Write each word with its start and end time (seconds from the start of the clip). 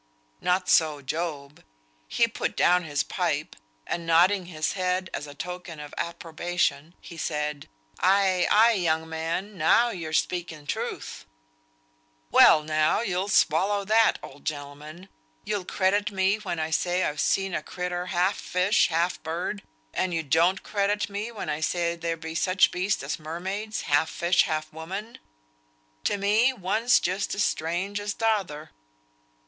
Not 0.41 0.67
so 0.67 1.03
Job. 1.03 1.63
He 2.07 2.27
put 2.27 2.57
down 2.57 2.85
his 2.85 3.03
pipe, 3.03 3.55
and 3.85 4.03
nodding 4.07 4.47
his 4.47 4.73
head 4.73 5.11
as 5.13 5.27
a 5.27 5.35
token 5.35 5.79
of 5.79 5.93
approbation, 5.95 6.95
he 6.99 7.17
said 7.17 7.69
"Ay, 7.99 8.47
ay! 8.49 8.71
young 8.71 9.07
man. 9.07 9.59
Now 9.59 9.91
you're 9.91 10.11
speaking 10.11 10.65
truth." 10.65 11.25
"Well 12.31 12.63
now! 12.63 13.01
you'll 13.01 13.27
swallow 13.29 13.85
that, 13.85 14.17
old 14.23 14.43
gentleman. 14.43 15.07
You'll 15.45 15.65
credit 15.65 16.09
me 16.11 16.37
when 16.37 16.57
I 16.59 16.71
say 16.71 17.03
I've 17.03 17.19
seen 17.21 17.53
a 17.53 17.61
crittur 17.61 18.07
half 18.07 18.37
fish, 18.37 18.87
half 18.87 19.21
bird, 19.21 19.61
and 19.93 20.15
you 20.15 20.27
won't 20.33 20.63
credit 20.63 21.11
me 21.11 21.31
when 21.31 21.47
I 21.47 21.59
say 21.59 21.95
there 21.95 22.17
be 22.17 22.33
such 22.33 22.71
beasts 22.71 23.03
as 23.03 23.19
mermaids, 23.19 23.81
half 23.81 24.09
fish, 24.09 24.45
half 24.45 24.73
woman. 24.73 25.19
To 26.05 26.17
me, 26.17 26.53
one's 26.53 26.99
just 26.99 27.35
as 27.35 27.43
strange 27.43 27.99
as 27.99 28.15
t'other." 28.15 28.71